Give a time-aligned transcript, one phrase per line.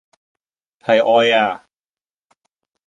[0.79, 1.63] 係愛呀！